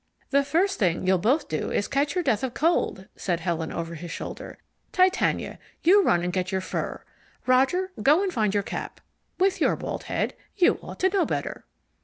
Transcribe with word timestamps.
"The 0.31 0.43
first 0.43 0.79
thing 0.79 1.05
you'll 1.05 1.19
both 1.19 1.47
do 1.47 1.69
is 1.69 1.87
catch 1.87 2.15
your 2.15 2.23
death 2.23 2.43
of 2.43 2.55
cold," 2.55 3.07
said 3.15 3.41
Helen 3.41 3.71
over 3.71 3.93
his 3.93 4.09
shoulder. 4.09 4.57
"Titania, 4.91 5.59
you 5.83 6.03
run 6.03 6.23
and 6.23 6.33
get 6.33 6.51
your 6.51 6.59
fur. 6.59 7.03
Roger, 7.45 7.91
go 8.01 8.23
and 8.23 8.33
find 8.33 8.51
your 8.55 8.63
cap. 8.63 8.99
With 9.39 9.61
your 9.61 9.75
bald 9.75 10.05
head, 10.05 10.33
you 10.57 10.79
ought 10.81 10.99
to 11.01 11.09
know 11.09 11.27
better!" 11.27 11.65